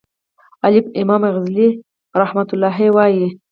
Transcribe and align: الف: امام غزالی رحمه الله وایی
الف: 0.65 0.85
امام 1.01 1.23
غزالی 1.31 1.69
رحمه 2.21 2.45
الله 2.53 2.77
وایی 2.95 3.25